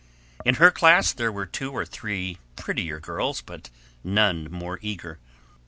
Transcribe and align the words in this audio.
In 0.43 0.55
her 0.55 0.71
class 0.71 1.13
there 1.13 1.31
were 1.31 1.45
two 1.45 1.71
or 1.71 1.85
three 1.85 2.39
prettier 2.55 2.99
girls, 2.99 3.41
but 3.41 3.69
none 4.03 4.49
more 4.51 4.79
eager. 4.81 5.19